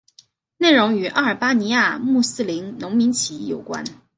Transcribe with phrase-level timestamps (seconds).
[0.57, 3.85] 内容与阿尔巴尼亚穆斯林农民起义有关。